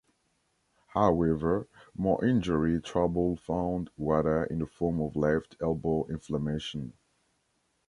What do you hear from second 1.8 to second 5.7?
more injury trouble found Wada in the form of left